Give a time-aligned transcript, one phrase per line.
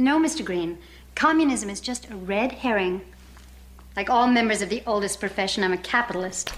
[0.00, 0.44] No, Mr.
[0.44, 0.78] Green.
[1.16, 3.00] Communism is just a red herring.
[3.96, 6.52] Like all members of the oldest profession, I'm a capitalist.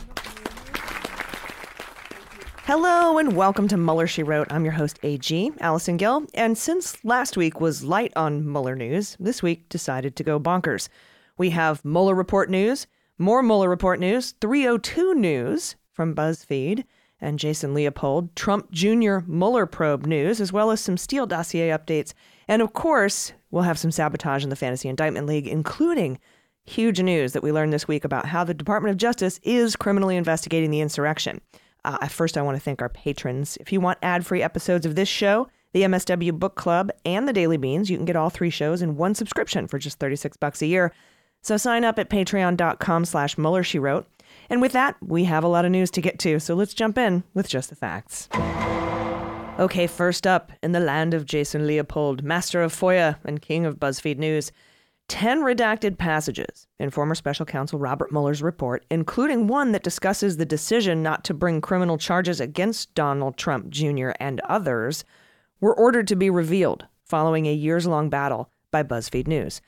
[2.64, 4.52] Hello and welcome to Mueller, She Wrote.
[4.52, 6.26] I'm your host, AG, Allison Gill.
[6.34, 10.90] And since last week was light on Mueller news, this week decided to go bonkers.
[11.38, 12.86] We have Mueller Report news,
[13.16, 16.84] more Mueller Report news, 302 news from BuzzFeed,
[17.20, 19.18] and Jason Leopold, Trump Jr.
[19.26, 22.12] Mueller probe news, as well as some Steele dossier updates.
[22.48, 26.18] And of course, we'll have some sabotage in the Fantasy Indictment League, including
[26.64, 30.16] huge news that we learned this week about how the Department of Justice is criminally
[30.16, 31.40] investigating the insurrection.
[31.84, 33.56] Uh, first, I want to thank our patrons.
[33.60, 37.32] If you want ad free episodes of this show, the MSW Book Club, and the
[37.32, 40.62] Daily Beans, you can get all three shows in one subscription for just 36 bucks
[40.62, 40.92] a year.
[41.42, 44.06] So sign up at patreon.com slash Mueller, she wrote.
[44.50, 46.98] And with that, we have a lot of news to get to, so let's jump
[46.98, 48.28] in with just the facts.
[49.60, 53.78] Okay, first up, in the land of Jason Leopold, master of FOIA and king of
[53.78, 54.50] BuzzFeed News,
[55.08, 60.46] 10 redacted passages in former special counsel Robert Mueller's report, including one that discusses the
[60.46, 64.10] decision not to bring criminal charges against Donald Trump Jr.
[64.18, 65.04] and others,
[65.60, 69.60] were ordered to be revealed following a years long battle by BuzzFeed News.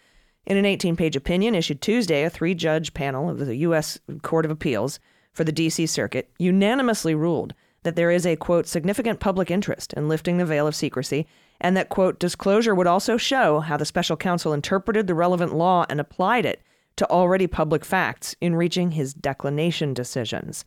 [0.45, 3.99] In an 18 page opinion issued Tuesday, a three judge panel of the U.S.
[4.23, 4.99] Court of Appeals
[5.33, 5.87] for the D.C.
[5.87, 7.55] Circuit unanimously ruled
[7.85, 11.27] that there is a, quote, significant public interest in lifting the veil of secrecy,
[11.61, 15.85] and that, quote, disclosure would also show how the special counsel interpreted the relevant law
[15.89, 16.63] and applied it
[16.97, 20.65] to already public facts in reaching his declination decisions.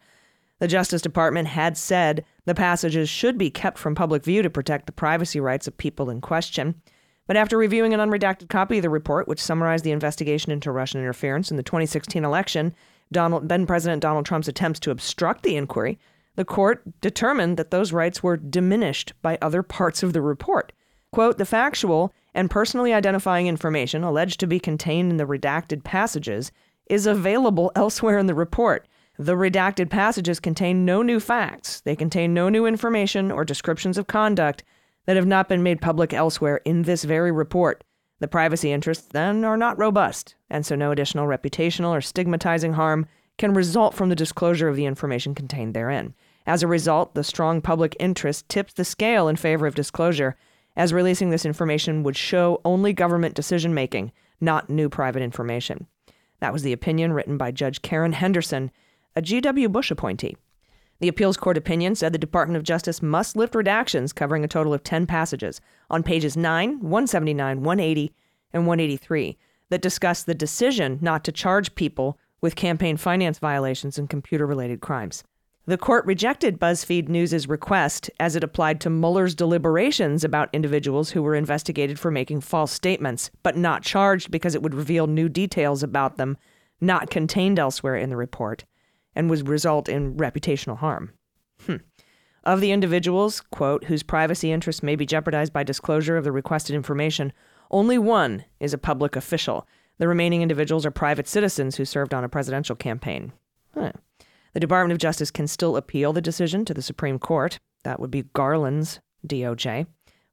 [0.60, 4.86] The Justice Department had said the passages should be kept from public view to protect
[4.86, 6.82] the privacy rights of people in question.
[7.28, 11.02] But after reviewing an unredacted copy of the report, which summarized the investigation into Russian
[11.02, 12.76] interference in the 2016 election,
[13.12, 15.98] Donald, then President Donald Trump's attempts to obstruct the inquiry,
[16.36, 20.72] the court determined that those rights were diminished by other parts of the report.
[21.12, 26.52] Quote, the factual and personally identifying information alleged to be contained in the redacted passages
[26.88, 28.88] is available elsewhere in the report.
[29.18, 31.80] The redacted passages contain no new facts.
[31.82, 34.64] They contain no new information or descriptions of conduct
[35.06, 37.84] that have not been made public elsewhere in this very report.
[38.20, 43.06] The privacy interests, then, are not robust, and so no additional reputational or stigmatizing harm
[43.38, 46.14] can result from the disclosure of the information contained therein.
[46.48, 50.38] As a result, the strong public interest tips the scale in favor of disclosure,
[50.76, 55.88] as releasing this information would show only government decision making, not new private information.
[56.40, 58.72] That was the opinion written by Judge Karen Henderson,
[59.16, 59.70] a G.W.
[59.70, 60.36] Bush appointee.
[61.00, 64.74] The appeals court opinion said the Department of Justice must lift redactions covering a total
[64.74, 68.14] of 10 passages on pages 9, 179, 180,
[68.54, 69.38] and 183
[69.70, 74.80] that discuss the decision not to charge people with campaign finance violations and computer related
[74.80, 75.24] crimes.
[75.68, 81.24] The court rejected BuzzFeed News' request as it applied to Mueller's deliberations about individuals who
[81.24, 85.82] were investigated for making false statements, but not charged because it would reveal new details
[85.82, 86.38] about them
[86.80, 88.64] not contained elsewhere in the report
[89.16, 91.14] and would result in reputational harm.
[91.66, 91.78] Hmm.
[92.44, 96.76] Of the individuals, quote, whose privacy interests may be jeopardized by disclosure of the requested
[96.76, 97.34] information,
[97.72, 99.68] only one is a public official.
[99.98, 103.32] The remaining individuals are private citizens who served on a presidential campaign.
[103.74, 103.94] Huh.
[104.54, 107.60] The Department of Justice can still appeal the decision to the Supreme Court.
[107.84, 109.88] That would be Garland's DOJ.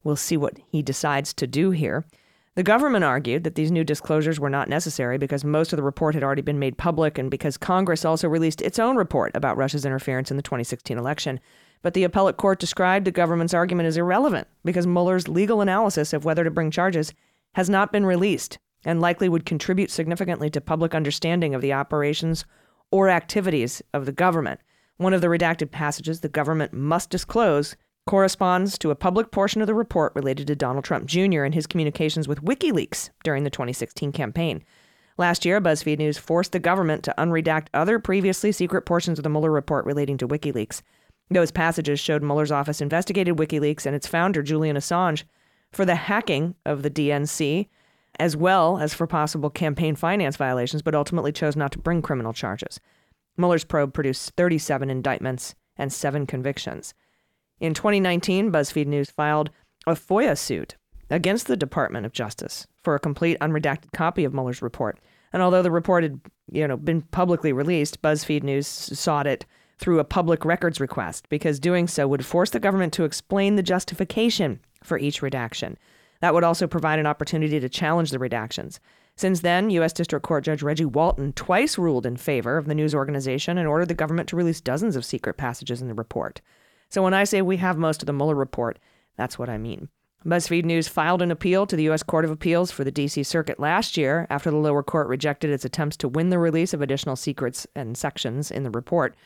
[0.05, 2.05] We'll see what he decides to do here.
[2.55, 6.15] The government argued that these new disclosures were not necessary because most of the report
[6.15, 9.87] had already been made public and because Congress also released its own report about Russia's
[9.87, 11.41] interference in the 2016 election.
[11.81, 16.27] But the appellate court described the government's argument as irrelevant because Mueller's legal analysis of
[16.27, 17.15] whether to bring charges
[17.55, 22.45] has not been released and likely would contribute significantly to public understanding of the operations
[22.91, 24.61] or activities of the government.
[24.99, 27.77] One of the redacted passages the government must disclose
[28.07, 31.45] corresponds to a public portion of the report related to Donald Trump Jr.
[31.45, 34.63] and his communications with WikiLeaks during the 2016 campaign.
[35.19, 39.29] Last year, BuzzFeed News forced the government to unredact other previously secret portions of the
[39.29, 40.83] Mueller report relating to WikiLeaks.
[41.31, 45.25] Those passages showed Mueller's office investigated WikiLeaks and its founder, Julian Assange,
[45.71, 47.69] for the hacking of the DNC,
[48.19, 52.33] as well as for possible campaign finance violations, but ultimately chose not to bring criminal
[52.33, 52.81] charges.
[53.37, 56.95] Mueller's probe produced 37 indictments and seven convictions.
[57.63, 59.51] In 2019, BuzzFeed News filed
[59.87, 60.75] a FOIA suit
[61.09, 64.99] against the Department of Justice for a complete unredacted copy of Mueller's report.
[65.33, 66.21] And although the report had,
[66.51, 69.47] you know, been publicly released, BuzzFeed News sought it
[69.79, 73.63] through a public records request because doing so would force the government to explain the
[73.63, 75.79] justification for each redaction.
[76.21, 78.81] That would also provide an opportunity to challenge the redactions.
[79.15, 79.93] Since then, U.S.
[79.93, 83.87] District Court Judge Reggie Walton twice ruled in favor of the news organization and ordered
[83.87, 86.41] the government to release dozens of secret passages in the report.
[86.93, 88.79] So when I say we have most of the Mueller report,
[89.17, 89.89] that's what I mean.
[90.27, 92.03] BuzzFeed News filed an appeal to the U.S.
[92.03, 93.23] Court of Appeals for the D.C.
[93.23, 96.83] Circuit last year after the lower court rejected its attempts to win the release of
[96.83, 99.17] additional secrets and sections in the report.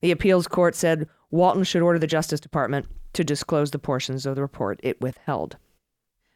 [0.00, 4.34] The appeals court said Walton should order the Justice Department to disclose the portions of
[4.34, 5.58] the report it withheld.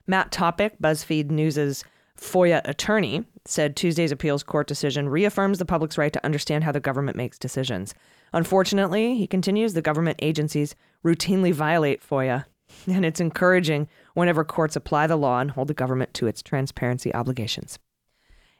[0.07, 1.83] Matt Topic, BuzzFeed News'
[2.17, 6.81] FOIA attorney, said Tuesday's appeals court decision reaffirms the public's right to understand how the
[6.81, 7.95] government makes decisions.
[8.33, 10.75] Unfortunately, he continues, the government agencies
[11.05, 12.45] routinely violate FOIA,
[12.87, 17.15] and it's encouraging whenever courts apply the law and hold the government to its transparency
[17.15, 17.79] obligations.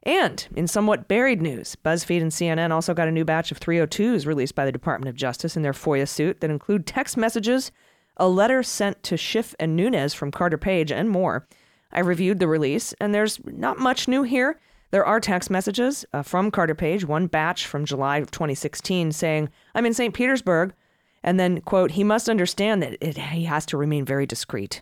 [0.03, 4.27] And in somewhat buried news, BuzzFeed and CNN also got a new batch of 302s
[4.27, 7.71] released by the Department of Justice in their FOIA suit that include text messages,
[8.17, 11.47] a letter sent to Schiff and Nunes from Carter Page, and more.
[11.93, 14.59] I reviewed the release, and there's not much new here.
[14.91, 19.49] There are text messages uh, from Carter Page, one batch from July of 2016, saying,
[19.75, 20.13] I'm in St.
[20.13, 20.75] Petersburg.
[21.23, 24.81] And then, quote, he must understand that it, he has to remain very discreet.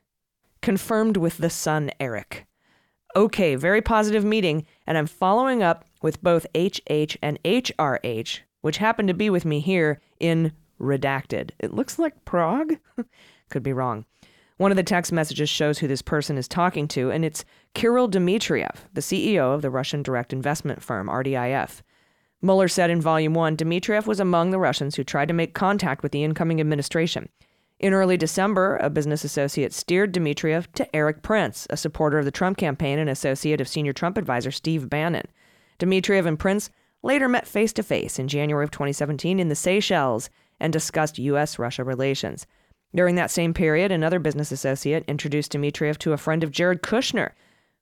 [0.62, 2.46] Confirmed with the son, Eric.
[3.16, 9.06] Okay, very positive meeting, and I'm following up with both HH and HRH, which happen
[9.06, 11.50] to be with me here in redacted.
[11.58, 12.74] It looks like Prague?
[13.50, 14.04] Could be wrong.
[14.58, 17.44] One of the text messages shows who this person is talking to, and it's
[17.74, 21.80] Kirill Dmitriev, the CEO of the Russian direct investment firm RDIF.
[22.42, 26.02] Mueller said in Volume 1 Dmitriev was among the Russians who tried to make contact
[26.02, 27.28] with the incoming administration.
[27.78, 32.32] In early December, a business associate steered Dmitriev to Erik Prince, a supporter of the
[32.32, 35.26] Trump campaign and associate of senior Trump advisor Steve Bannon.
[35.78, 36.68] Dmitriev and Prince
[37.04, 41.60] later met face to face in January of 2017 in the Seychelles and discussed U.S.
[41.60, 42.44] Russia relations.
[42.94, 47.32] During that same period, another business associate introduced Dmitriev to a friend of Jared Kushner,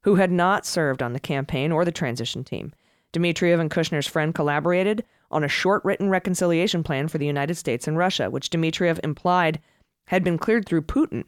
[0.02, 2.72] who had not served on the campaign or the transition team.
[3.12, 7.88] Dmitriev and Kushner's friend collaborated on a short written reconciliation plan for the United States
[7.88, 9.60] and Russia, which Dmitriev implied
[10.08, 11.24] had been cleared through Putin.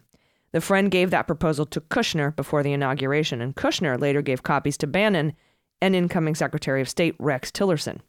[0.52, 4.76] The friend gave that proposal to Kushner before the inauguration, and Kushner later gave copies
[4.78, 5.34] to Bannon
[5.80, 8.00] and incoming Secretary of State Rex Tillerson.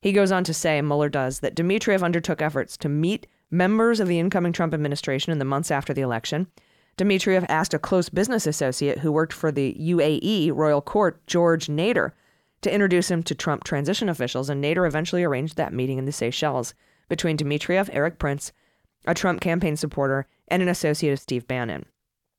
[0.00, 4.08] He goes on to say, Mueller does, that Dmitriev undertook efforts to meet members of
[4.08, 6.46] the incoming Trump administration in the months after the election.
[6.96, 12.12] Dmitriev asked a close business associate who worked for the UAE royal court, George Nader,
[12.62, 16.12] to introduce him to Trump transition officials, and Nader eventually arranged that meeting in the
[16.12, 16.74] Seychelles
[17.08, 18.52] between Dmitriev, Erik Prince,
[19.06, 21.84] a Trump campaign supporter, and an associate of Steve Bannon.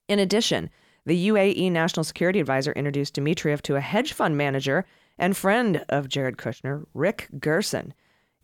[0.08, 0.69] In addition,
[1.06, 4.86] the UAE National Security Advisor introduced Dmitriev to a hedge fund manager
[5.18, 7.94] and friend of Jared Kushner, Rick Gerson,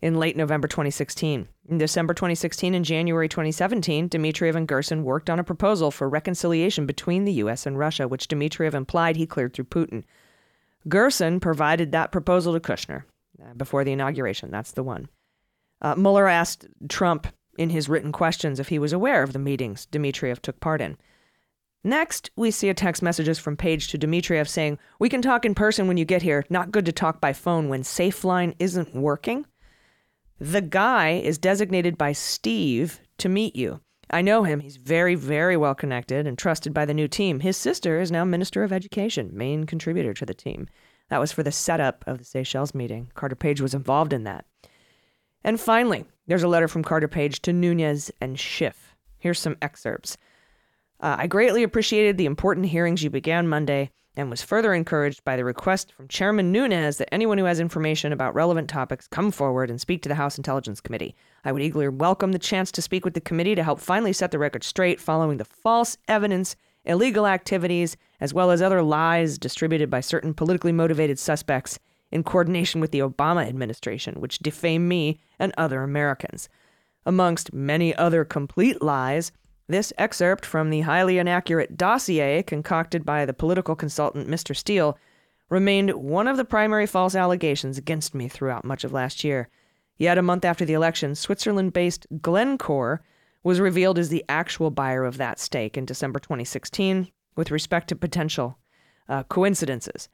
[0.02, 1.48] in late November 2016.
[1.68, 6.84] In December 2016 and January 2017, Dmitriev and Gerson worked on a proposal for reconciliation
[6.84, 7.64] between the U.S.
[7.64, 10.02] and Russia, which Dmitriev implied he cleared through Putin.
[10.88, 13.04] Gerson provided that proposal to Kushner
[13.40, 14.50] uh, before the inauguration.
[14.50, 15.08] That's the one.
[15.80, 19.86] Uh, Mueller asked Trump in his written questions if he was aware of the meetings
[19.92, 20.98] Dmitriev took part in.
[21.84, 25.54] Next, we see a text messages from Page to Dmitriev saying, We can talk in
[25.54, 26.44] person when you get here.
[26.48, 29.46] Not good to talk by phone when SafeLine isn't working.
[30.42, 33.80] The guy is designated by Steve to meet you.
[34.10, 34.58] I know him.
[34.58, 37.38] He's very, very well connected and trusted by the new team.
[37.38, 40.66] His sister is now Minister of Education, main contributor to the team.
[41.10, 43.12] That was for the setup of the Seychelles meeting.
[43.14, 44.44] Carter Page was involved in that.
[45.44, 48.96] And finally, there's a letter from Carter Page to Nunes and Schiff.
[49.18, 50.16] Here's some excerpts.
[50.98, 55.36] Uh, I greatly appreciated the important hearings you began Monday and was further encouraged by
[55.36, 59.70] the request from Chairman Nunes that anyone who has information about relevant topics come forward
[59.70, 61.14] and speak to the House Intelligence Committee.
[61.44, 64.30] I would eagerly welcome the chance to speak with the committee to help finally set
[64.30, 69.88] the record straight following the false evidence, illegal activities, as well as other lies distributed
[69.88, 71.78] by certain politically motivated suspects
[72.10, 76.48] in coordination with the Obama administration, which defame me and other Americans.
[77.06, 79.32] Amongst many other complete lies,
[79.72, 84.54] this excerpt from the highly inaccurate dossier concocted by the political consultant Mr.
[84.54, 84.96] Steele
[85.48, 89.48] remained one of the primary false allegations against me throughout much of last year.
[89.98, 93.02] Yet a month after the election, Switzerland based Glencore
[93.42, 97.96] was revealed as the actual buyer of that stake in December 2016 with respect to
[97.96, 98.58] potential
[99.08, 100.08] uh, coincidences,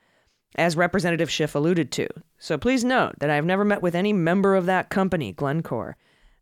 [0.57, 2.09] as Representative Schiff alluded to.
[2.39, 5.97] So please note that I have never met with any member of that company, Glencore.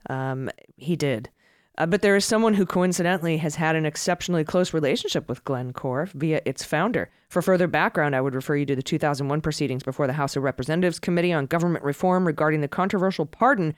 [0.08, 1.30] Um, he did.
[1.78, 6.09] Uh, but there is someone who coincidentally has had an exceptionally close relationship with Glencore
[6.14, 7.11] via its founder.
[7.28, 10.42] For further background, I would refer you to the 2001 proceedings before the House of
[10.42, 13.75] Representatives Committee on Government Reform regarding the controversial pardon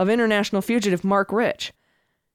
[0.00, 1.72] of international fugitive Marc Rich.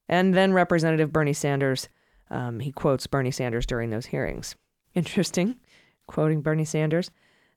[0.08, 1.90] And then Representative Bernie Sanders.
[2.30, 4.56] Um, he quotes Bernie Sanders during those hearings.
[4.96, 5.58] Interesting,
[6.08, 7.12] quoting Bernie Sanders.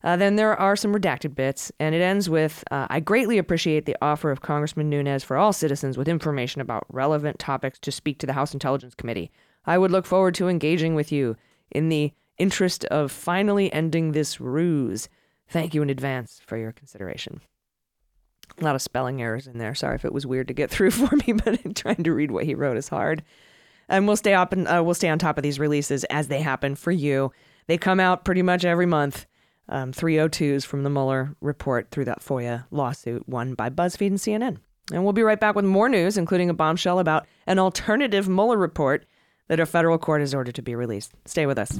[0.04, 3.86] Uh, then there are some redacted bits, and it ends with uh, I greatly appreciate
[3.86, 8.18] the offer of Congressman Nunes for all citizens with information about relevant topics to speak
[8.18, 9.32] to the House Intelligence Committee.
[9.64, 11.36] I would look forward to engaging with you
[11.70, 15.08] in the interest of finally ending this ruse.
[15.48, 17.40] Thank you in advance for your consideration.
[18.60, 19.74] A lot of spelling errors in there.
[19.74, 22.44] Sorry if it was weird to get through for me, but trying to read what
[22.44, 23.22] he wrote is hard.
[23.88, 26.42] And we'll stay up and uh, we'll stay on top of these releases as they
[26.42, 27.32] happen for you.
[27.68, 29.24] They come out pretty much every month
[29.68, 34.58] um, 302s from the Mueller report through that FOIA lawsuit won by BuzzFeed and CNN.
[34.92, 38.58] And we'll be right back with more news, including a bombshell about an alternative Mueller
[38.58, 39.06] report
[39.48, 41.12] that a federal court has ordered to be released.
[41.24, 41.78] Stay with us.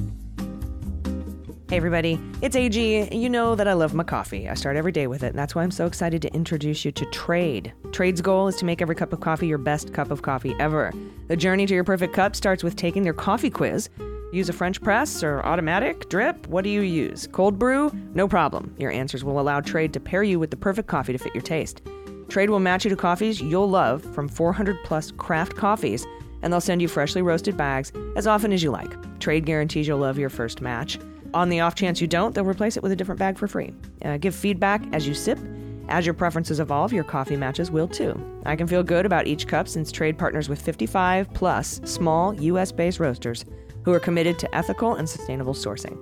[1.67, 3.15] Hey, everybody, it's AG.
[3.15, 4.47] You know that I love my coffee.
[4.47, 6.91] I start every day with it, and that's why I'm so excited to introduce you
[6.91, 7.73] to Trade.
[7.91, 10.93] Trade's goal is to make every cup of coffee your best cup of coffee ever.
[11.27, 13.89] The journey to your perfect cup starts with taking their coffee quiz
[14.35, 16.45] Use a French press or automatic drip?
[16.47, 17.25] What do you use?
[17.31, 17.89] Cold brew?
[18.13, 18.75] No problem.
[18.77, 21.41] Your answers will allow Trade to pair you with the perfect coffee to fit your
[21.41, 21.81] taste.
[22.27, 26.05] Trade will match you to coffees you'll love from 400 plus craft coffees,
[26.41, 28.91] and they'll send you freshly roasted bags as often as you like.
[29.21, 30.99] Trade guarantees you'll love your first match.
[31.33, 33.73] On the off chance you don't, they'll replace it with a different bag for free.
[34.03, 35.39] Uh, give feedback as you sip.
[35.87, 38.19] As your preferences evolve, your coffee matches will too.
[38.45, 42.73] I can feel good about each cup since Trade partners with 55 plus small US
[42.73, 43.45] based roasters
[43.85, 45.97] who are committed to ethical and sustainable sourcing.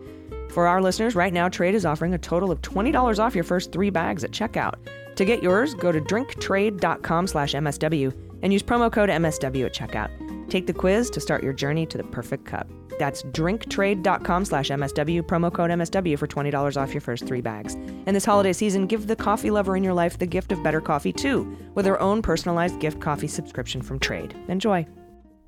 [0.52, 3.72] For our listeners, right now, Trade is offering a total of $20 off your first
[3.72, 4.76] three bags at checkout.
[5.16, 10.10] To get yours, go to drinktrade.com slash MSW and use promo code MSW at checkout.
[10.50, 12.68] Take the quiz to start your journey to the perfect cup.
[13.00, 17.74] That's drinktrade.com slash MSW, promo code MSW for $20 off your first three bags.
[17.74, 20.82] And this holiday season, give the coffee lover in your life the gift of better
[20.82, 24.36] coffee too, with their own personalized gift coffee subscription from Trade.
[24.48, 24.86] Enjoy.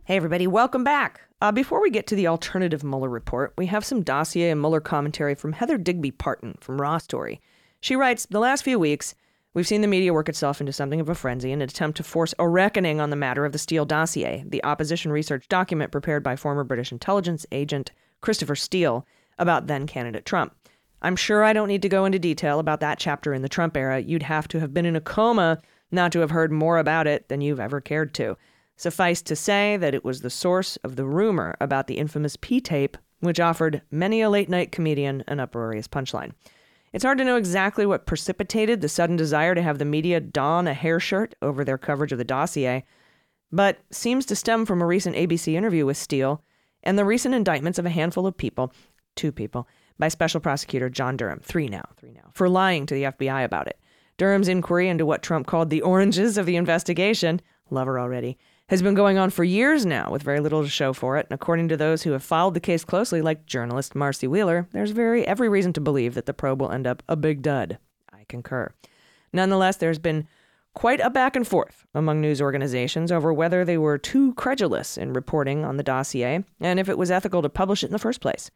[0.05, 1.24] Hey, everybody, welcome back.
[1.41, 4.79] Uh, before we get to the alternative Mueller report, we have some dossier and Mueller
[4.79, 7.41] commentary from Heather Digby Parton from Raw Story.
[7.81, 9.15] She writes The last few weeks,
[9.53, 12.03] we've seen the media work itself into something of a frenzy in an attempt to
[12.03, 16.23] force a reckoning on the matter of the Steele dossier, the opposition research document prepared
[16.23, 19.05] by former British intelligence agent Christopher Steele
[19.37, 20.55] about then candidate Trump.
[21.01, 23.75] I'm sure I don't need to go into detail about that chapter in the Trump
[23.75, 23.99] era.
[23.99, 25.61] You'd have to have been in a coma
[25.91, 28.37] not to have heard more about it than you've ever cared to.
[28.77, 32.59] Suffice to say that it was the source of the rumor about the infamous P
[32.59, 36.33] tape, which offered many a late night comedian an uproarious punchline.
[36.91, 40.67] It's hard to know exactly what precipitated the sudden desire to have the media don
[40.67, 42.85] a hair shirt over their coverage of the dossier,
[43.51, 46.41] but seems to stem from a recent ABC interview with Steele
[46.83, 48.71] and the recent indictments of a handful of people,
[49.15, 49.67] two people,
[49.97, 53.67] by Special Prosecutor John Durham, three now, three now, for lying to the FBI about
[53.67, 53.79] it.
[54.17, 58.95] Durham's inquiry into what Trump called the oranges of the investigation, lover already, has been
[58.95, 61.27] going on for years now with very little to show for it.
[61.29, 64.91] And according to those who have followed the case closely, like journalist Marcy Wheeler, there's
[64.91, 67.77] very every reason to believe that the probe will end up a big dud.
[68.11, 68.71] I concur.
[69.31, 70.27] Nonetheless, there's been
[70.73, 75.13] quite a back and forth among news organizations over whether they were too credulous in
[75.13, 78.19] reporting on the dossier and if it was ethical to publish it in the first
[78.19, 78.51] place.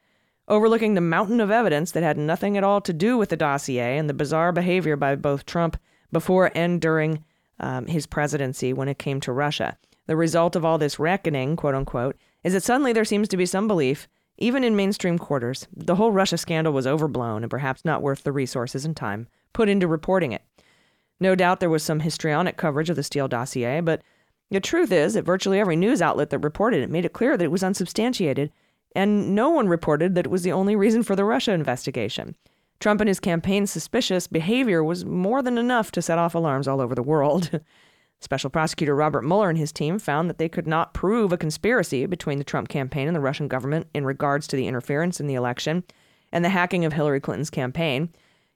[0.48, 3.98] Overlooking the mountain of evidence that had nothing at all to do with the dossier
[3.98, 5.78] and the bizarre behavior by both Trump
[6.12, 7.24] before and during
[7.60, 9.78] um, his presidency when it came to Russia.
[10.10, 13.46] The result of all this reckoning, quote unquote, is that suddenly there seems to be
[13.46, 14.08] some belief,
[14.40, 18.32] even in mainstream quarters, the whole Russia scandal was overblown and perhaps not worth the
[18.32, 20.42] resources and time put into reporting it.
[21.20, 24.02] No doubt there was some histrionic coverage of the Steele dossier, but
[24.50, 27.46] the truth is that virtually every news outlet that reported it made it clear that
[27.46, 28.52] it was unsubstantiated,
[28.96, 32.36] and no one reported that it was the only reason for the Russia investigation.
[32.80, 36.82] Trump and his campaign's suspicious behavior was more than enough to set off alarms all
[36.82, 37.60] over the world.
[38.22, 42.06] Special prosecutor Robert Mueller and his team found that they could not prove a conspiracy
[42.06, 45.36] between the Trump campaign and the Russian government in regards to the interference in the
[45.36, 45.84] election
[46.32, 48.10] and the hacking of Hillary Clinton's campaign.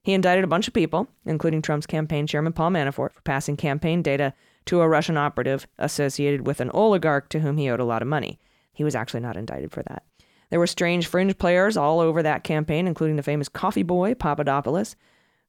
[0.04, 4.02] He indicted a bunch of people, including Trump's campaign chairman Paul Manafort, for passing campaign
[4.02, 4.34] data
[4.66, 8.08] to a Russian operative associated with an oligarch to whom he owed a lot of
[8.08, 8.40] money.
[8.74, 10.04] He was actually not indicted for that.
[10.50, 14.96] There were strange fringe players all over that campaign, including the famous coffee boy, Papadopoulos,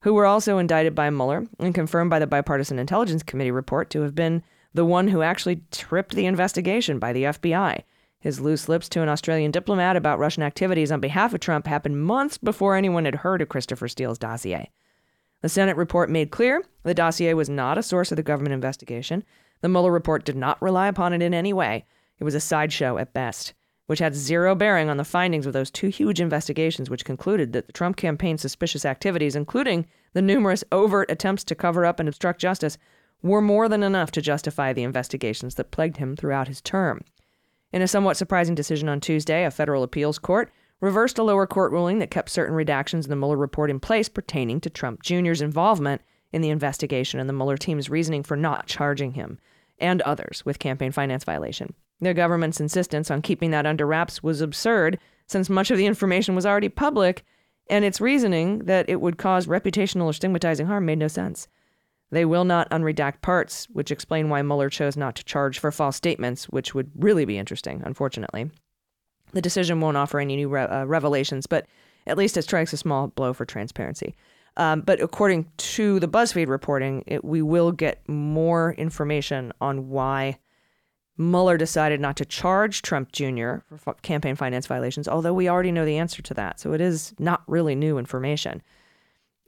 [0.04, 4.02] who were also indicted by Mueller and confirmed by the Bipartisan Intelligence Committee report to
[4.02, 4.42] have been
[4.74, 7.80] the one who actually tripped the investigation by the FBI.
[8.20, 12.02] His loose lips to an Australian diplomat about Russian activities on behalf of Trump happened
[12.02, 14.70] months before anyone had heard of Christopher Steele's dossier.
[15.40, 19.24] The Senate report made clear the dossier was not a source of the government investigation.
[19.62, 21.86] The Mueller report did not rely upon it in any way.
[22.18, 23.54] It was a sideshow at best
[23.86, 27.66] which had zero bearing on the findings of those two huge investigations, which concluded that
[27.66, 32.40] the Trump campaign's suspicious activities, including the numerous overt attempts to cover up and obstruct
[32.40, 32.78] justice,
[33.22, 37.00] were more than enough to justify the investigations that plagued him throughout his term.
[37.72, 40.50] In a somewhat surprising decision on Tuesday, a federal appeals court
[40.80, 44.08] reversed a lower court ruling that kept certain redactions in the Mueller report in place
[44.08, 48.66] pertaining to Trump Jr.'s involvement in the investigation and the Mueller team's reasoning for not
[48.66, 49.38] charging him
[49.78, 51.74] and others with campaign finance violation.
[52.00, 56.34] The government's insistence on keeping that under wraps was absurd, since much of the information
[56.34, 57.24] was already public,
[57.70, 61.48] and its reasoning that it would cause reputational or stigmatizing harm made no sense.
[62.10, 65.96] They will not unredact parts, which explain why Mueller chose not to charge for false
[65.96, 68.50] statements, which would really be interesting, unfortunately.
[69.32, 71.66] The decision won't offer any new re- uh, revelations, but
[72.06, 74.14] at least it strikes a small blow for transparency.
[74.56, 80.38] Um, but according to the BuzzFeed reporting, it, we will get more information on why
[81.16, 83.58] Mueller decided not to charge Trump Jr.
[83.76, 87.14] for campaign finance violations, although we already know the answer to that, so it is
[87.18, 88.62] not really new information.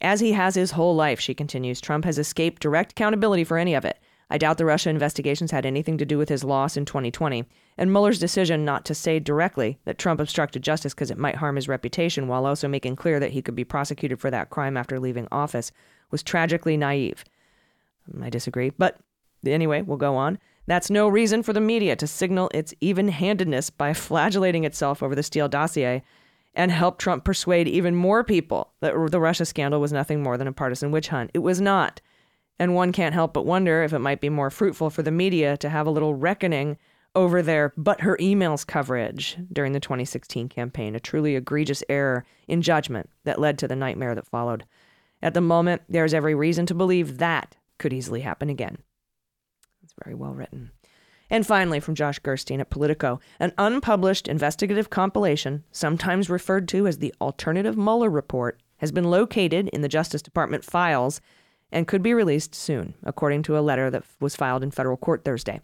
[0.00, 3.74] As he has his whole life, she continues, Trump has escaped direct accountability for any
[3.74, 3.98] of it.
[4.28, 7.44] I doubt the Russia investigations had anything to do with his loss in 2020,
[7.78, 11.56] and Mueller's decision not to say directly that Trump obstructed justice because it might harm
[11.56, 14.98] his reputation while also making clear that he could be prosecuted for that crime after
[14.98, 15.70] leaving office
[16.10, 17.24] was tragically naive.
[18.12, 18.98] Mm, I disagree, but
[19.44, 20.38] anyway, we'll go on.
[20.66, 25.14] That's no reason for the media to signal its even handedness by flagellating itself over
[25.14, 26.02] the Steele dossier
[26.54, 30.48] and help Trump persuade even more people that the Russia scandal was nothing more than
[30.48, 31.30] a partisan witch hunt.
[31.34, 32.00] It was not.
[32.58, 35.56] And one can't help but wonder if it might be more fruitful for the media
[35.58, 36.78] to have a little reckoning
[37.14, 42.62] over their but her emails coverage during the 2016 campaign, a truly egregious error in
[42.62, 44.64] judgment that led to the nightmare that followed.
[45.22, 48.78] At the moment, there's every reason to believe that could easily happen again.
[50.04, 50.70] Very well written.
[51.28, 56.98] And finally, from Josh Gerstein at Politico, an unpublished investigative compilation, sometimes referred to as
[56.98, 61.20] the Alternative Mueller Report, has been located in the Justice Department files
[61.72, 65.24] and could be released soon, according to a letter that was filed in federal court
[65.24, 65.60] Thursday.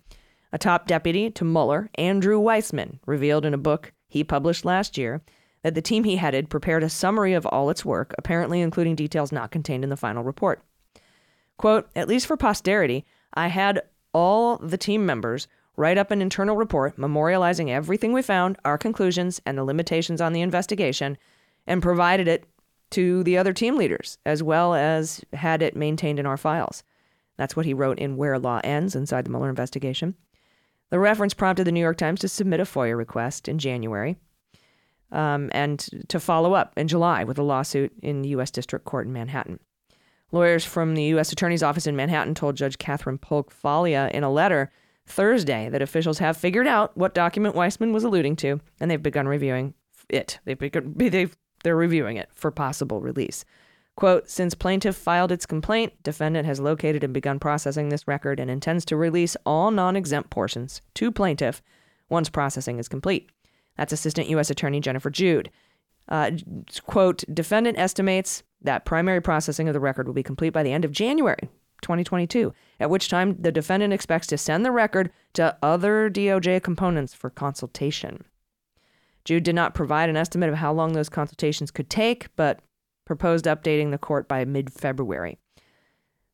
[0.52, 5.22] A top deputy to Mueller, Andrew Weissmann, revealed in a book he published last year
[5.62, 9.30] that the team he headed prepared a summary of all its work, apparently including details
[9.30, 10.62] not contained in the final report.
[11.56, 16.56] Quote, at least for posterity, I had all the team members write up an internal
[16.56, 21.16] report memorializing everything we found, our conclusions, and the limitations on the investigation,
[21.66, 22.44] and provided it
[22.90, 26.82] to the other team leaders, as well as had it maintained in our files.
[27.36, 30.14] That's what he wrote in Where Law Ends inside the Mueller investigation.
[30.90, 34.16] The reference prompted the New York Times to submit a FOIA request in January
[35.10, 38.50] um, and to follow up in July with a lawsuit in the U.S.
[38.50, 39.58] District Court in Manhattan.
[40.32, 41.30] Lawyers from the U.S.
[41.30, 44.72] Attorney's Office in Manhattan told Judge Katherine Polk Failla in a letter
[45.06, 49.28] Thursday that officials have figured out what document Weissmann was alluding to, and they've begun
[49.28, 49.74] reviewing
[50.08, 50.38] it.
[50.44, 53.44] They've begun, they've, they're reviewing it for possible release.
[53.94, 58.50] Quote, since plaintiff filed its complaint, defendant has located and begun processing this record and
[58.50, 61.60] intends to release all non-exempt portions to plaintiff
[62.08, 63.30] once processing is complete.
[63.76, 64.48] That's Assistant U.S.
[64.48, 65.50] Attorney Jennifer Jude.
[66.08, 66.32] Uh,
[66.86, 70.84] quote, defendant estimates that primary processing of the record will be complete by the end
[70.84, 71.48] of January
[71.82, 77.14] 2022, at which time the defendant expects to send the record to other DOJ components
[77.14, 78.24] for consultation.
[79.24, 82.60] Jude did not provide an estimate of how long those consultations could take, but
[83.04, 85.38] proposed updating the court by mid February.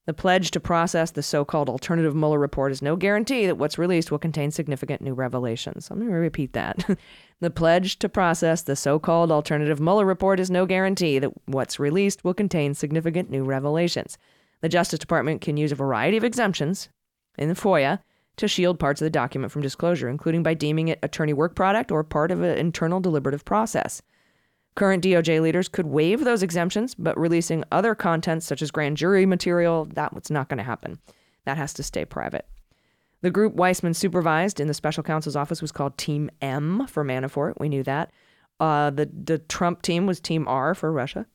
[0.09, 3.77] The pledge to process the so called alternative Mueller report is no guarantee that what's
[3.77, 5.90] released will contain significant new revelations.
[5.90, 6.97] I'm going to repeat that.
[7.40, 11.79] the pledge to process the so called alternative Mueller report is no guarantee that what's
[11.79, 14.16] released will contain significant new revelations.
[14.62, 16.88] The Justice Department can use a variety of exemptions
[17.37, 17.99] in the FOIA
[18.38, 21.92] to shield parts of the document from disclosure, including by deeming it attorney work product
[21.92, 24.01] or part of an internal deliberative process.
[24.78, 29.26] Current DOJ leaders could waive those exemptions, but releasing other contents such as grand jury
[29.26, 31.00] material, that's not going to happen.
[31.46, 32.46] That has to stay private.
[33.20, 37.54] The group Weissmann supervised in the special counsel's office was called Team M for Manafort.
[37.58, 38.12] We knew that.
[38.60, 41.26] Uh, the, the Trump team was Team R for Russia.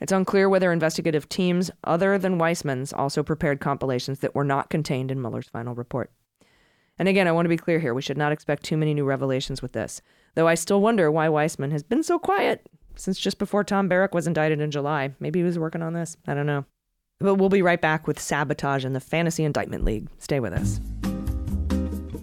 [0.00, 5.12] It's unclear whether investigative teams other than Weissmann's also prepared compilations that were not contained
[5.12, 6.10] in Mueller's final report.
[6.98, 9.04] And again, I want to be clear here we should not expect too many new
[9.04, 10.02] revelations with this,
[10.34, 14.14] though I still wonder why Weissmann has been so quiet since just before Tom Barrack
[14.14, 15.12] was indicted in July.
[15.20, 16.16] Maybe he was working on this.
[16.26, 16.64] I don't know.
[17.20, 20.08] But we'll be right back with sabotage in the Fantasy Indictment League.
[20.18, 20.80] Stay with us.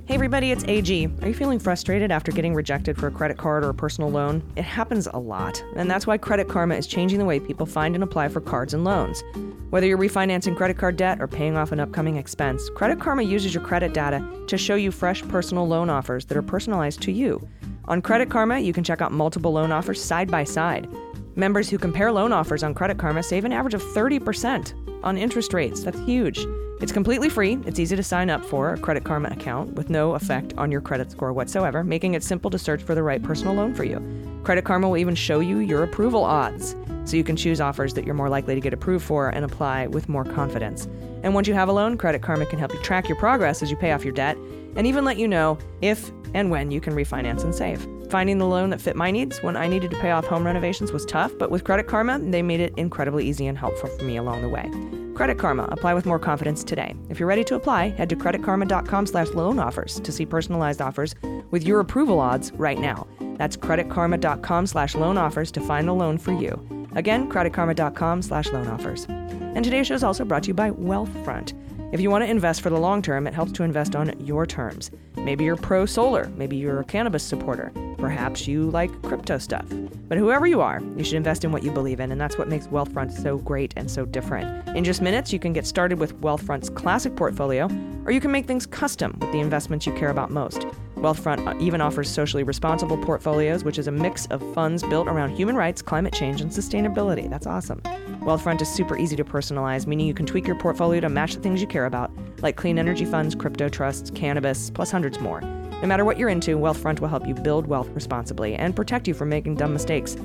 [0.06, 1.10] Hey everybody, it's AG.
[1.21, 4.43] Are you feeling frustrated after getting rejected for a credit card or a personal loan?
[4.58, 7.95] It happens a lot, and that's why Credit Karma is changing the way people find
[7.95, 9.24] and apply for cards and loans.
[9.69, 13.54] Whether you're refinancing credit card debt or paying off an upcoming expense, Credit Karma uses
[13.54, 17.47] your credit data to show you fresh personal loan offers that are personalized to you.
[17.86, 20.88] On Credit Karma, you can check out multiple loan offers side by side.
[21.36, 25.54] Members who compare loan offers on Credit Karma save an average of 30% on interest
[25.54, 25.84] rates.
[25.84, 26.46] That's huge.
[26.80, 27.58] It's completely free.
[27.65, 30.82] It's easy to sign up for a Credit Karma account with no effect on your
[30.82, 34.00] credit score whatsoever, making it simple to search for the right personal loan for you.
[34.44, 38.06] Credit Karma will even show you your approval odds, so you can choose offers that
[38.06, 40.88] you're more likely to get approved for and apply with more confidence.
[41.24, 43.70] And once you have a loan, Credit Karma can help you track your progress as
[43.70, 44.38] you pay off your debt
[44.75, 47.86] and even let you know if and when you can refinance and save.
[48.10, 50.91] Finding the loan that fit my needs when I needed to pay off home renovations
[50.91, 54.17] was tough, but with Credit Karma, they made it incredibly easy and helpful for me
[54.17, 54.69] along the way.
[55.15, 55.67] Credit Karma.
[55.71, 56.95] Apply with more confidence today.
[57.10, 61.15] If you're ready to apply, head to creditkarma.com slash loan offers to see personalized offers
[61.51, 63.07] with your approval odds right now.
[63.38, 66.88] That's creditkarma.com slash loan offers to find the loan for you.
[66.95, 69.05] Again, creditkarma.com slash loan offers.
[69.10, 71.53] And today's show is also brought to you by Wealthfront.
[71.91, 74.45] If you want to invest for the long term, it helps to invest on your
[74.45, 74.91] terms.
[75.17, 79.65] Maybe you're pro solar, maybe you're a cannabis supporter, perhaps you like crypto stuff.
[80.08, 82.47] But whoever you are, you should invest in what you believe in, and that's what
[82.47, 84.69] makes Wealthfront so great and so different.
[84.69, 87.69] In just minutes, you can get started with Wealthfront's classic portfolio,
[88.06, 90.65] or you can make things custom with the investments you care about most.
[91.01, 95.55] Wealthfront even offers socially responsible portfolios, which is a mix of funds built around human
[95.55, 97.27] rights, climate change, and sustainability.
[97.27, 97.81] That's awesome.
[98.21, 101.41] Wealthfront is super easy to personalize, meaning you can tweak your portfolio to match the
[101.41, 102.11] things you care about,
[102.43, 105.41] like clean energy funds, crypto trusts, cannabis, plus hundreds more.
[105.41, 109.15] No matter what you're into, Wealthfront will help you build wealth responsibly and protect you
[109.15, 110.15] from making dumb mistakes.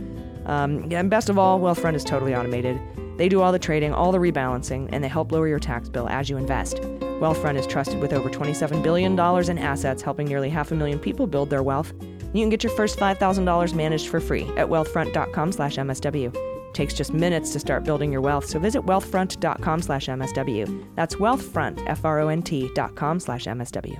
[0.44, 2.78] Um, and best of all, Wealthfront is totally automated.
[3.16, 6.06] They do all the trading, all the rebalancing, and they help lower your tax bill
[6.10, 6.82] as you invest.
[7.20, 9.18] Wealthfront is trusted with over $27 billion
[9.50, 11.94] in assets, helping nearly half a million people build their wealth.
[12.34, 16.36] You can get your first $5,000 managed for free at wealthfront.com slash MSW.
[16.74, 20.94] Takes just minutes to start building your wealth, so visit wealthfront.com slash MSW.
[20.94, 23.98] That's wealthfront, F-R-O-N-T dot com slash MSW.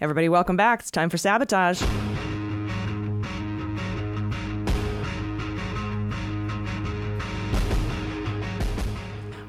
[0.00, 0.80] Everybody, welcome back.
[0.80, 1.80] It's time for Sabotage.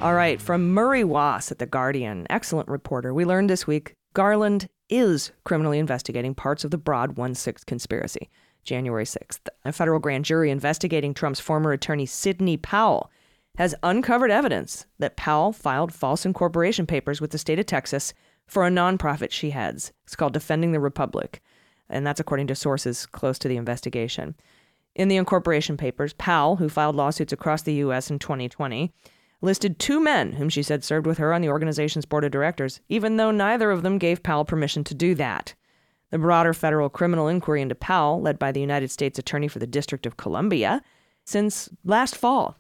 [0.04, 4.68] All right, from Murray Waas at The Guardian, excellent reporter, we learned this week Garland
[4.90, 8.30] is criminally investigating parts of the Broad 1 6 conspiracy.
[8.66, 13.10] January 6th, a federal grand jury investigating Trump's former attorney Sidney Powell
[13.58, 18.14] has uncovered evidence that Powell filed false incorporation papers with the state of Texas
[18.46, 19.94] for a nonprofit she heads.
[20.04, 21.42] It's called Defending the Republic,
[21.88, 24.36] and that's according to sources close to the investigation.
[24.96, 28.12] In the incorporation papers, Powell, who filed lawsuits across the U.S.
[28.12, 28.92] in 2020,
[29.44, 32.80] listed two men whom she said served with her on the organization's board of directors,
[32.88, 35.54] even though neither of them gave Powell permission to do that.
[36.12, 39.68] The broader federal criminal inquiry into Powell, led by the United States Attorney for the
[39.68, 40.82] District of Columbia,
[41.26, 42.58] since last fall,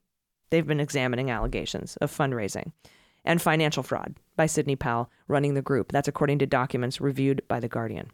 [0.49, 2.73] they've been examining allegations of fundraising
[3.23, 5.93] and financial fraud by Sidney Powell running the group.
[5.93, 8.11] That's according to documents reviewed by The Guardian.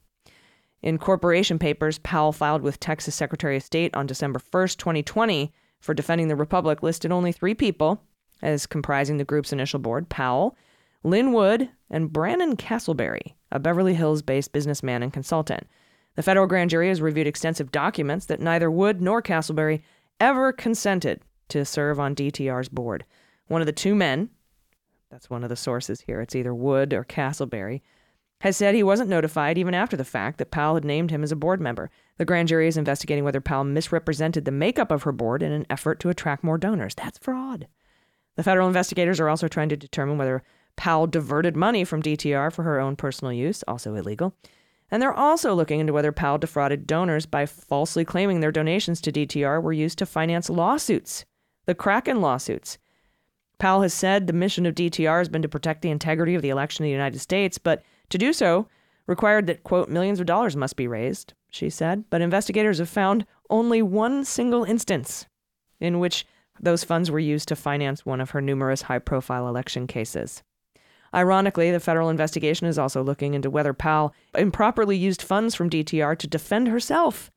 [0.84, 5.96] In corporation papers, Powell filed with Texas Secretary of State on December 1st, 2020, for
[5.96, 8.04] defending the Republic, listed only three people
[8.41, 10.56] as comprising the group's initial board Powell,
[11.04, 15.67] Lin Wood, and Brannon Castleberry, a Beverly Hills based businessman and consultant.
[16.15, 19.82] The federal grand jury has reviewed extensive documents that neither Wood nor Castleberry
[20.19, 23.06] ever consented to serve on DTR's board.
[23.47, 24.30] One of the two men,
[25.10, 27.82] that's one of the sources here, it's either Wood or Castleberry,
[28.41, 31.32] has said he wasn't notified even after the fact that Powell had named him as
[31.32, 31.89] a board member.
[32.17, 35.65] The grand jury is investigating whether Powell misrepresented the makeup of her board in an
[35.69, 36.95] effort to attract more donors.
[36.95, 37.67] That's fraud.
[38.39, 40.43] The federal investigators are also trying to determine whether
[40.78, 44.34] Powell diverted money from DTR for her own personal use, also illegal.
[44.89, 49.12] And they're also looking into whether Powell defrauded donors by falsely claiming their donations to
[49.12, 51.25] DTR were used to finance lawsuits,
[51.65, 52.78] the Kraken lawsuits.
[53.58, 56.47] Powell has said the mission of DTR has been to protect the integrity of the
[56.47, 58.69] election of the United States, but to do so
[59.06, 62.06] required that, quote, millions of dollars must be raised, she said.
[62.10, 65.25] But investigators have found only one single instance
[65.82, 66.25] in which
[66.62, 70.43] those funds were used to finance one of her numerous high profile election cases.
[71.13, 76.17] Ironically, the federal investigation is also looking into whether Powell improperly used funds from DTR
[76.19, 77.32] to defend herself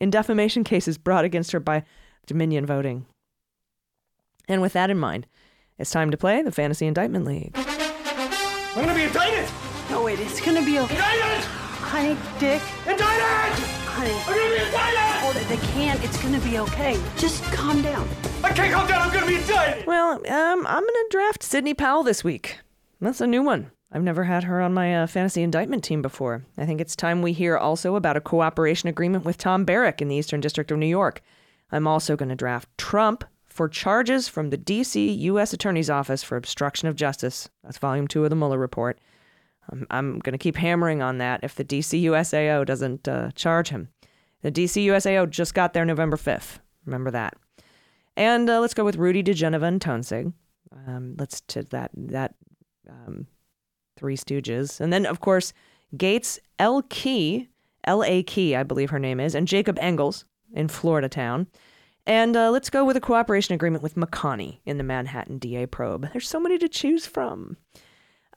[0.00, 1.84] in defamation cases brought against her by
[2.26, 3.06] Dominion Voting.
[4.46, 5.26] And with that in mind,
[5.78, 7.52] it's time to play the Fantasy Indictment League.
[7.56, 9.48] I'm gonna be indicted!
[9.88, 10.94] No, wait, it's gonna be okay.
[10.94, 11.44] Indicted!
[11.80, 12.60] Honey, Dick.
[12.86, 13.64] Indicted!
[13.86, 14.10] Honey.
[14.12, 15.13] I'm gonna be indicted!
[15.34, 16.02] Hold it, they can't.
[16.04, 17.00] It's gonna be okay.
[17.16, 18.08] Just calm down.
[18.44, 19.02] I can't calm down.
[19.02, 19.84] I'm gonna be indicted!
[19.84, 22.60] Well, um, I'm gonna draft Sidney Powell this week.
[23.00, 23.72] That's a new one.
[23.90, 26.44] I've never had her on my uh, fantasy indictment team before.
[26.56, 30.06] I think it's time we hear also about a cooperation agreement with Tom Barrack in
[30.06, 31.20] the Eastern District of New York.
[31.72, 35.10] I'm also going to draft Trump for charges from the D.C.
[35.10, 35.52] U.S.
[35.52, 37.48] Attorney's Office for obstruction of justice.
[37.64, 39.00] That's volume two of the Mueller report.
[39.68, 42.04] I'm, I'm going to keep hammering on that if the D.C.
[42.06, 43.88] USAO doesn't uh, charge him.
[44.44, 44.88] The D.C.
[44.88, 46.58] USAO just got there November 5th.
[46.84, 47.34] Remember that.
[48.14, 50.34] And uh, let's go with Rudy diGenova and Toensing.
[50.86, 52.34] Um, let's to that that
[52.86, 53.26] um,
[53.96, 55.54] Three Stooges, and then of course
[55.96, 57.48] Gates L Key,
[57.84, 61.46] L A Key, I believe her name is, and Jacob Engels in Florida Town.
[62.06, 66.10] And uh, let's go with a cooperation agreement with McConney in the Manhattan DA probe.
[66.12, 67.56] There's so many to choose from.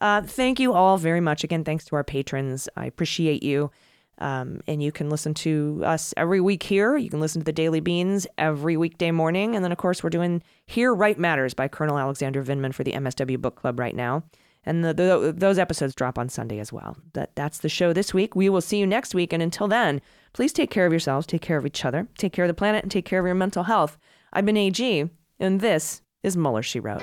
[0.00, 1.44] Uh, thank you all very much.
[1.44, 2.66] Again, thanks to our patrons.
[2.76, 3.70] I appreciate you.
[4.18, 6.96] Um, and you can listen to us every week here.
[6.96, 9.54] You can listen to the Daily Beans every weekday morning.
[9.54, 12.92] And then, of course, we're doing Here Right Matters by Colonel Alexander Vindman for the
[12.92, 14.24] MSW Book Club right now.
[14.64, 16.96] And the, the, those episodes drop on Sunday as well.
[17.14, 18.34] That, that's the show this week.
[18.34, 19.32] We will see you next week.
[19.32, 20.00] And until then,
[20.32, 22.82] please take care of yourselves, take care of each other, take care of the planet,
[22.82, 23.96] and take care of your mental health.
[24.32, 27.02] I've been AG, and this is Mueller, She Wrote.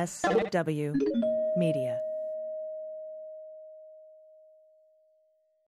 [0.00, 0.96] MSW
[1.56, 2.09] Media.